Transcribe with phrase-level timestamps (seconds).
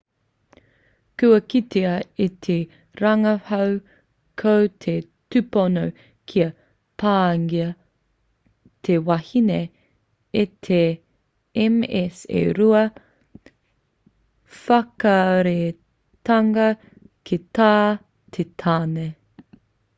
[1.19, 1.89] kua kitea
[2.23, 2.53] e te
[3.01, 3.73] rangahau
[4.41, 4.53] ko
[4.85, 4.93] te
[5.35, 5.83] tupono
[6.31, 6.47] kia
[7.03, 7.67] pāngia
[8.87, 9.59] te wahine
[10.45, 10.79] e te
[11.75, 12.81] ms e rua
[14.63, 16.65] whakareatanga
[17.31, 17.69] ki tā
[18.37, 19.05] te tāne